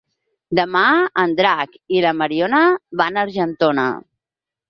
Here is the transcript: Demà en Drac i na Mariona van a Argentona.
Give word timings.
Demà 0.59 0.85
en 1.23 1.35
Drac 1.39 1.75
i 1.97 2.01
na 2.07 2.13
Mariona 2.21 2.63
van 3.03 3.19
a 3.23 3.27
Argentona. 3.27 3.85